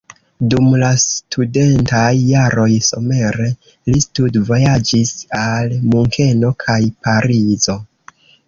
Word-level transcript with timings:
Dum 0.51 0.69
la 0.83 0.87
studentaj 1.01 2.07
jaroj 2.29 2.65
somere 2.89 3.51
li 3.91 4.03
studvojaĝis 4.07 5.15
al 5.43 5.79
Munkeno 5.93 6.55
kaj 6.65 6.83
Parizo. 7.07 7.79